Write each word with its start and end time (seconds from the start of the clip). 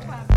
Club. 0.00 0.35